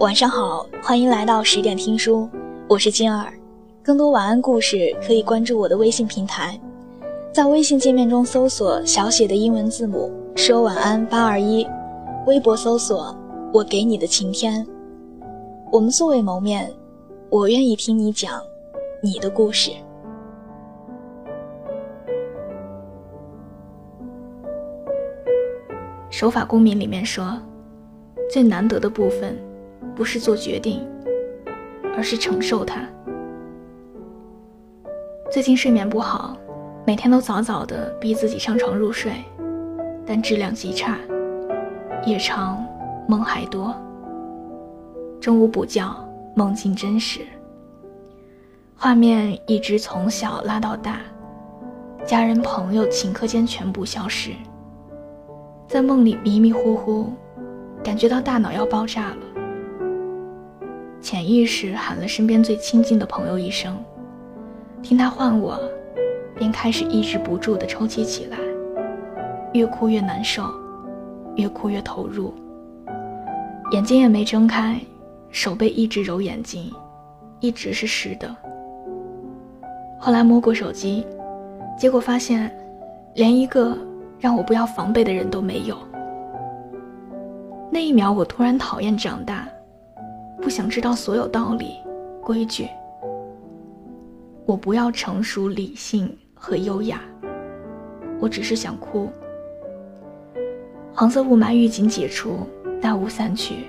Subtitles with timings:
[0.00, 2.28] 晚上好，欢迎来到十点听书，
[2.68, 3.32] 我是金儿。
[3.80, 6.58] 更多晚安故事可以关注我的微信平台，
[7.32, 11.64] 在微信界面中搜索小写的英文字母说晚安八二一，
[12.26, 13.16] 微博搜索
[13.52, 14.66] 我给你的晴天。
[15.70, 16.72] 我们素未谋面，
[17.30, 18.40] 我愿意听你讲
[19.00, 19.70] 你的故事。
[26.10, 27.38] 守法公民里面说，
[28.30, 29.36] 最难得的部分，
[29.94, 30.86] 不是做决定，
[31.96, 32.80] 而是承受它。
[35.30, 36.36] 最近睡眠不好，
[36.86, 39.12] 每天都早早的逼自己上床入睡，
[40.06, 40.98] 但质量极差，
[42.04, 42.64] 夜长
[43.08, 43.74] 梦还多。
[45.20, 45.96] 中午补觉，
[46.34, 47.20] 梦境真实，
[48.76, 51.00] 画面一直从小拉到大，
[52.04, 54.32] 家人朋友顷刻间全部消失。
[55.66, 57.12] 在梦里迷迷糊糊，
[57.82, 59.16] 感觉到大脑要爆炸了。
[61.04, 63.76] 潜意识喊了身边最亲近的朋友一声，
[64.82, 65.60] 听他唤我，
[66.34, 68.38] 便开始抑制不住的抽泣起来。
[69.52, 70.44] 越哭越难受，
[71.36, 72.32] 越哭越投入。
[73.72, 74.80] 眼睛也没睁开，
[75.28, 76.72] 手背一直揉眼睛，
[77.38, 78.34] 一直是湿的。
[80.00, 81.06] 后来摸过手机，
[81.78, 82.50] 结果发现，
[83.14, 83.76] 连一个。
[84.20, 85.76] 让我不要防备的人都没有。
[87.70, 89.46] 那一秒，我突然讨厌长大，
[90.44, 91.72] 不想知道所有道理、
[92.20, 92.68] 规矩。
[94.44, 97.00] 我不要成熟、理性和优雅，
[98.20, 99.08] 我只是想哭。
[100.92, 102.40] 黄色雾霾预警解除，
[102.78, 103.64] 大雾散去，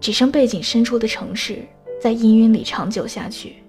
[0.00, 1.64] 只剩背景深处的城市
[2.00, 3.62] 在氤氲里长久下去。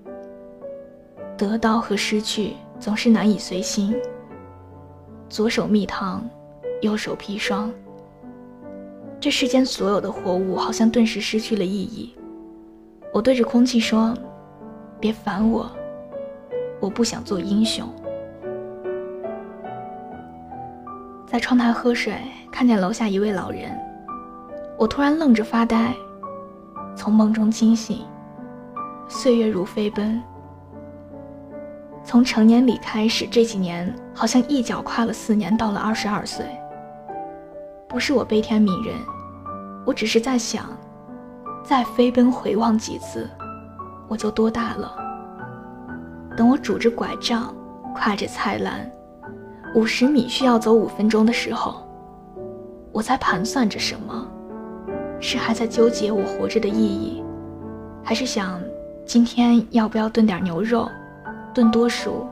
[1.37, 3.95] 得到和失去总是难以随心。
[5.29, 6.27] 左手蜜糖，
[6.81, 7.71] 右手砒霜。
[9.21, 12.15] 这世间所有的活物好像顿时失去了意义。
[13.13, 14.15] 我对着空气说
[14.99, 15.69] ：“别烦我，
[16.79, 17.87] 我不想做英雄。”
[21.27, 22.15] 在窗台喝水，
[22.51, 23.77] 看见楼下一位老人，
[24.77, 25.93] 我突然愣着发呆，
[26.95, 28.05] 从梦中惊醒。
[29.07, 30.21] 岁月如飞奔。
[32.05, 36.45] 从成年礼开始，这几年好像一脚跨了四年，到了二十二岁。
[37.89, 38.95] 不是我悲天悯人，
[39.83, 40.65] 我只是在想，
[41.63, 43.27] 再飞奔回望几次，
[44.07, 44.95] 我就多大了？
[46.37, 47.51] 等我拄着拐杖，
[47.95, 48.87] 挎着菜篮，
[49.73, 51.83] 五十米需要走五分钟的时候，
[52.91, 54.27] 我在盘算着什么？
[55.19, 57.23] 是还在纠结我活着的意义，
[58.03, 58.61] 还是想
[59.03, 60.87] 今天要不要炖点牛肉？
[61.55, 62.27] 炖多熟，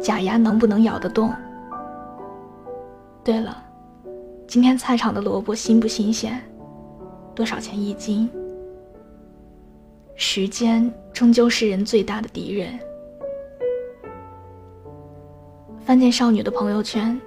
[0.00, 1.32] 假牙能不能咬得动？
[3.22, 3.56] 对了，
[4.48, 6.42] 今天菜场的萝卜新不新鲜？
[7.34, 8.30] 多少钱一斤？
[10.14, 12.78] 时间终究是人最大的敌人。
[15.80, 17.20] 翻见少女的朋友圈，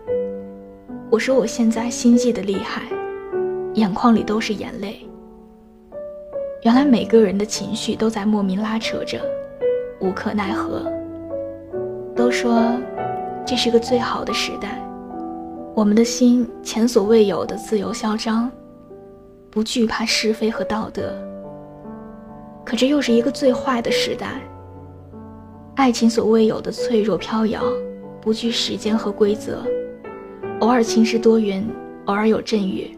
[1.12, 2.82] 我说我现在心悸的厉害，
[3.76, 5.08] 眼眶里都是眼泪。
[6.64, 9.22] 原来每个人的情绪都在莫名拉扯着。
[10.00, 10.92] 无可奈何。
[12.16, 12.76] 都说
[13.46, 14.82] 这是个最好的时代，
[15.74, 18.52] 我们的心前所未有的自由嚣张，
[19.50, 21.14] 不惧怕是非和道德。
[22.66, 24.42] 可这又是一个最坏的时代，
[25.76, 27.64] 爱情所未有的脆弱飘摇，
[28.20, 29.64] 不惧时间和规则，
[30.60, 31.66] 偶尔晴时多云，
[32.06, 32.98] 偶尔有阵雨。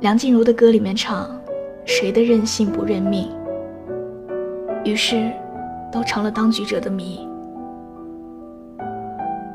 [0.00, 1.38] 梁静茹的歌里面唱
[1.84, 3.28] ：“谁的任性不认命？”
[4.84, 5.30] 于是，
[5.92, 7.25] 都成了当局者的谜。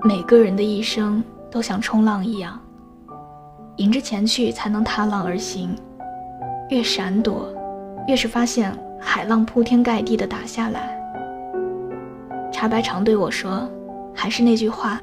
[0.03, 2.59] 每个人的一生都像冲浪一样，
[3.75, 5.75] 迎着前去才能踏浪而行。
[6.69, 7.53] 越闪躲，
[8.07, 10.99] 越是发现海浪铺天盖地的打下来。
[12.51, 13.69] 茶白常对我说
[14.11, 14.99] ：“还是那句话，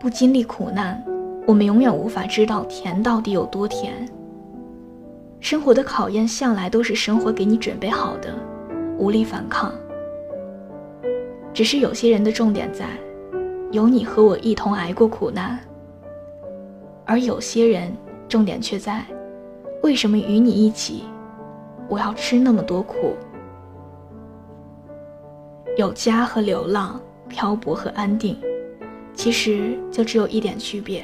[0.00, 1.02] 不经历苦难，
[1.46, 4.08] 我们永远无法知道甜到底有多甜。
[5.40, 8.34] 生活的考验向来都是生活给你准备好的。”
[8.96, 9.70] 无力反抗，
[11.52, 12.86] 只是有些人的重点在，
[13.72, 15.56] 有你和我一同挨过苦难；
[17.06, 17.90] 而有些人
[18.28, 19.02] 重点却在，
[19.82, 21.04] 为什么与你一起，
[21.88, 23.16] 我要吃那么多苦？
[25.78, 28.36] 有家和流浪，漂泊和安定，
[29.14, 31.02] 其实就只有一点区别。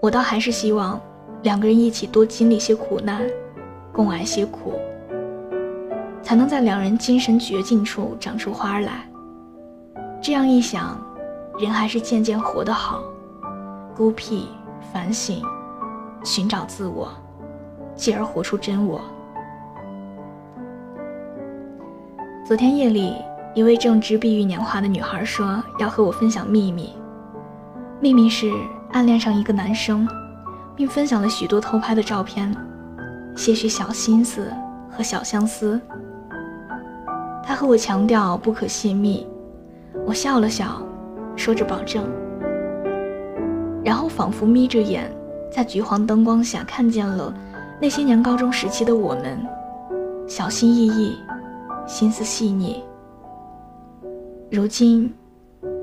[0.00, 0.98] 我倒还是希望，
[1.42, 3.20] 两个人一起多经历些苦难，
[3.92, 4.72] 共挨些苦。
[6.22, 9.06] 才能在两人精神绝境处长出花来。
[10.20, 10.98] 这样一想，
[11.58, 13.02] 人还是渐渐活得好，
[13.96, 14.48] 孤僻、
[14.92, 15.42] 反省、
[16.22, 17.08] 寻找自我。
[17.94, 19.00] 继而活出真我。
[22.44, 23.14] 昨天夜里，
[23.54, 26.92] 一位正值碧玉年华的女孩说要和我分享秘密，
[27.98, 28.52] 秘密是
[28.92, 30.06] 暗恋上一个男生，
[30.76, 32.54] 并分享了许多偷拍的照片，
[33.34, 34.52] 些许小心思
[34.90, 35.80] 和小相思。
[37.42, 39.26] 她和我强调不可泄密，
[40.04, 40.82] 我笑了笑，
[41.36, 42.04] 说着保证，
[43.84, 45.14] 然后仿佛眯着眼，
[45.52, 47.32] 在橘黄灯光下看见了
[47.80, 49.38] 那些年高中时期的我们，
[50.26, 51.16] 小心翼翼。
[51.86, 52.82] 心思细腻。
[54.50, 55.14] 如今，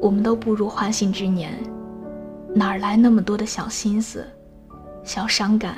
[0.02, 1.54] 我们都步入花信之年，
[2.54, 4.28] 哪来那么多的小心思、
[5.02, 5.78] 小伤感？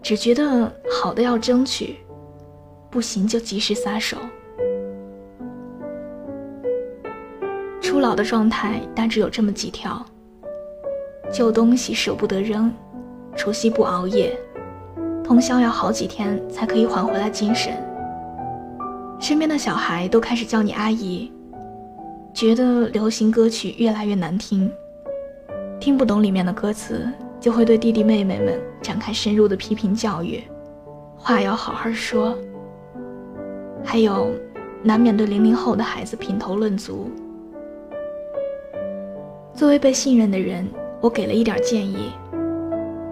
[0.00, 1.98] 只觉得好的要争取，
[2.90, 4.16] 不行就及时撒手。
[8.02, 10.04] 老的状态大致有这么几条：
[11.32, 12.68] 旧东西舍不得扔，
[13.36, 14.36] 除夕不熬夜，
[15.22, 17.72] 通宵要好几天才可以缓回来精神。
[19.20, 21.30] 身边的小孩都开始叫你阿姨，
[22.34, 24.68] 觉得流行歌曲越来越难听，
[25.78, 27.08] 听不懂里面的歌词，
[27.38, 30.42] 就会对弟弟妹妹们展开深入的批评教育，
[31.16, 32.36] 话要好好说。
[33.84, 34.32] 还有，
[34.82, 37.08] 难免对零零后的孩子品头论足。
[39.62, 40.68] 作为被信任的人，
[41.00, 42.10] 我给了一点建议：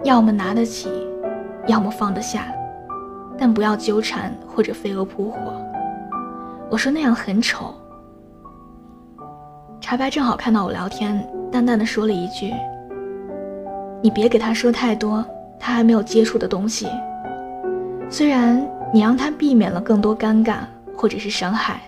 [0.03, 0.89] 要么拿得起，
[1.65, 2.53] 要么放得下，
[3.37, 5.39] 但不要纠缠或者飞蛾扑火。
[6.69, 7.73] 我说那样很丑。
[9.79, 12.53] 茶白正好看到我聊天，淡淡的说了一句
[14.03, 15.25] ：“你别给他说太多
[15.57, 16.85] 他还没有接触的东西。
[18.09, 18.61] 虽然
[18.93, 20.55] 你让他避免了更多尴尬
[20.97, 21.79] 或者是伤害，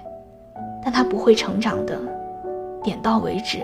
[0.81, 1.99] 但他不会成长的。
[2.81, 3.59] 点到为止。”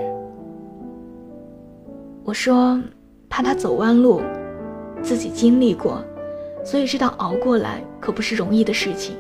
[2.24, 2.80] 我说
[3.30, 4.22] ：“怕他走弯路，
[5.02, 6.04] 自己经历过，
[6.64, 9.16] 所以知道熬过来可不是容易的事情。”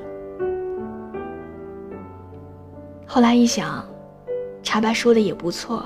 [3.08, 3.84] 后来一想，
[4.62, 5.84] 茶白说的也不错。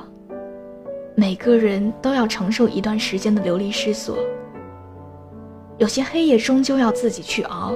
[1.15, 4.17] 每个人都要承受一段时间的流离失所，
[5.77, 7.71] 有些黑夜终究要自己去熬。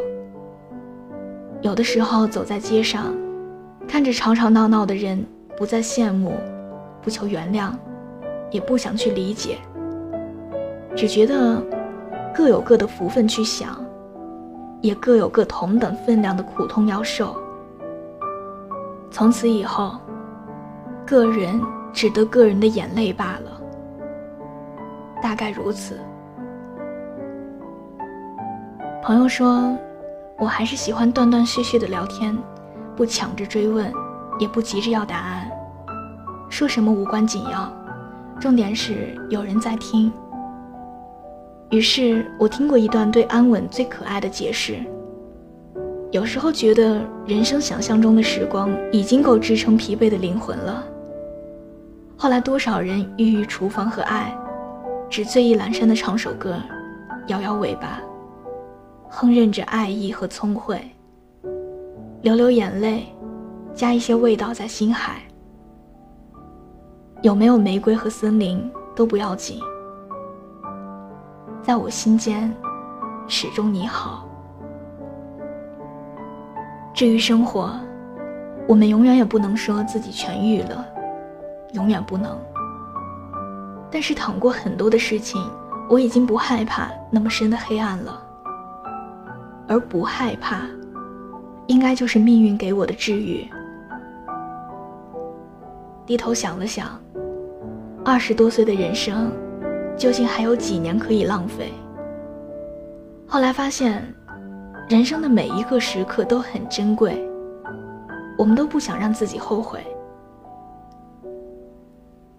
[1.62, 3.16] 有的时候走在街上，
[3.88, 5.24] 看着吵吵闹闹的人，
[5.56, 6.34] 不再羡慕，
[7.02, 7.72] 不求原谅，
[8.52, 9.58] 也不想去理解，
[10.96, 11.62] 只觉得
[12.34, 13.84] 各有各的福分去享，
[14.82, 17.36] 也各有各同等分量的苦痛要受。
[19.10, 19.98] 从此以后，
[21.06, 21.62] 个人
[21.92, 23.62] 只得个人的眼泪罢了。
[25.22, 26.00] 大概如此。
[29.02, 29.76] 朋友说，
[30.38, 32.38] 我还是喜欢断断续续的聊天，
[32.96, 33.92] 不抢着追问，
[34.38, 35.50] 也不急着要答案，
[36.50, 37.72] 说什么无关紧要，
[38.40, 40.12] 重点是有人在听。
[41.70, 44.78] 于是我听过一段对安稳最可爱的解释。
[46.12, 50.84] 有时候觉得人生想象中的时光已经够支撑疲惫的灵魂了。
[52.16, 54.34] 后来多少人郁郁厨房和爱，
[55.10, 56.56] 只醉意阑珊的唱首歌，
[57.28, 58.00] 摇摇尾巴，
[59.10, 60.80] 哼认着爱意和聪慧，
[62.22, 63.08] 流流眼泪，
[63.76, 65.22] 加一些味道在心海。
[67.24, 69.60] 有没有玫瑰和森林都不要紧，
[71.64, 72.54] 在我心间，
[73.28, 74.24] 始终你好。
[76.94, 77.72] 至于生活，
[78.68, 80.86] 我们永远也不能说自己痊愈了，
[81.74, 82.38] 永远不能。
[83.90, 85.44] 但是躺过很多的事情，
[85.90, 88.22] 我已经不害怕那么深的黑暗了。
[89.68, 90.62] 而不害怕，
[91.66, 93.50] 应该就是命运给我的治愈。
[96.06, 96.88] 低头想了想，
[98.08, 99.30] 二十多岁的人生，
[99.98, 101.74] 究竟还有几年可以浪费？
[103.28, 104.02] 后来发现。
[104.88, 107.22] 人生的每一个时刻都很珍贵，
[108.38, 109.86] 我们都不想让自己后悔。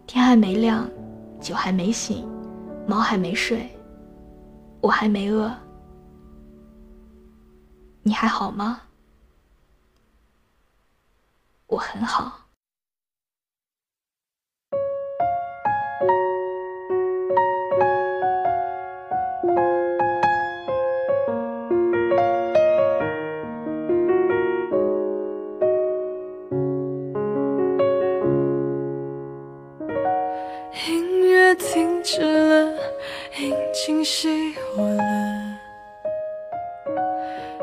[0.06, 0.88] 天还没亮，
[1.42, 2.26] 酒还没醒，
[2.86, 3.68] 猫还没睡，
[4.80, 5.52] 我还没饿。
[8.02, 8.80] 你还好吗？
[11.66, 12.47] 我很好。
[34.76, 35.02] 我了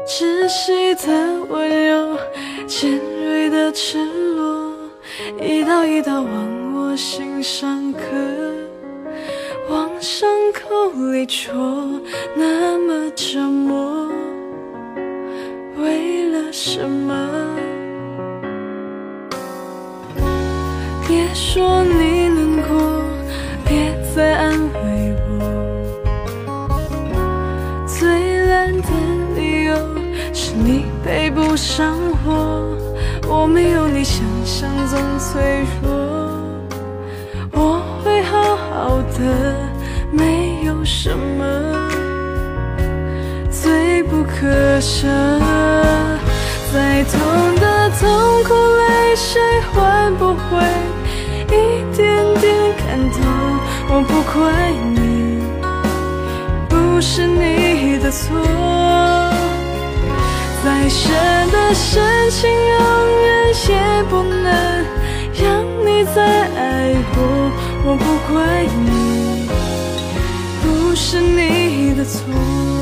[0.05, 2.17] 窒息的温柔，
[2.67, 3.97] 尖锐的赤
[4.35, 4.73] 裸，
[5.41, 7.99] 一刀一刀往我心上刻，
[9.69, 11.53] 往伤口里戳，
[12.35, 14.11] 那么折磨，
[15.77, 17.29] 为了什么？
[21.07, 23.01] 别说你难过，
[23.65, 25.04] 别再安慰
[30.37, 32.77] 是你配不上我，
[33.25, 35.89] 我没有你想象中脆弱，
[37.53, 39.55] 我会好好的，
[40.11, 41.89] 没有什么
[43.49, 44.45] 罪不可
[44.81, 45.07] 赦。
[46.73, 50.61] 再痛的痛苦，泪水换不回
[51.47, 52.53] 一点点
[52.85, 53.23] 感动。
[53.87, 55.39] 我不怪你，
[56.67, 58.35] 不是你的错。
[60.65, 61.13] 再深
[61.51, 64.51] 的深情，永远也不能
[65.39, 66.17] 让你再
[66.55, 67.19] 爱我。
[67.85, 68.03] 我不
[68.33, 68.33] 怪
[68.83, 69.47] 你，
[70.63, 72.74] 不是你的错。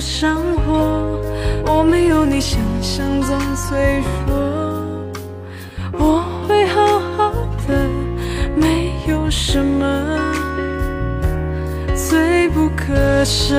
[0.00, 1.20] 生活
[1.66, 4.34] 我，没有你想象中脆弱，
[5.92, 7.30] 我会好好
[7.68, 7.74] 的，
[8.56, 9.84] 没有什么
[11.94, 13.54] 罪不可赦。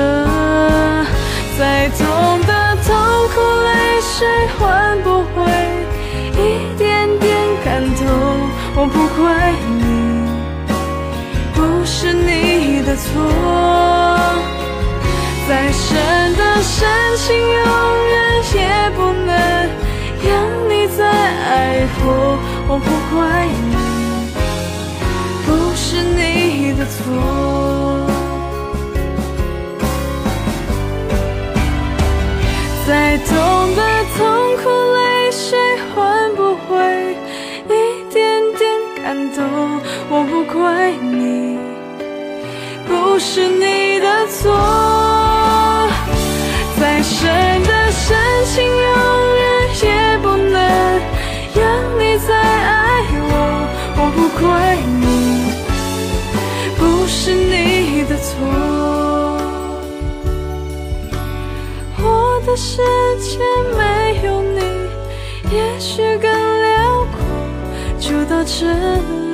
[1.58, 2.06] 再痛
[2.46, 2.96] 的痛
[3.28, 4.26] 苦，泪水
[4.58, 5.42] 换不回
[6.32, 7.30] 一点点
[7.64, 8.04] 感动。
[8.74, 9.82] 我不怪你，
[11.54, 13.61] 不是你的错。
[16.62, 17.56] 深情，永
[18.08, 18.14] 远
[18.54, 19.30] 也不能
[20.24, 20.30] 让
[20.70, 22.06] 你再爱我。
[22.68, 23.16] 我不怪
[23.70, 23.74] 你，
[25.44, 26.96] 不是你的错。
[32.86, 33.32] 再多
[62.64, 62.76] 世
[63.18, 63.40] 界
[63.76, 64.60] 没有你，
[65.50, 67.18] 也许更辽阔。
[67.98, 69.31] 就到这里。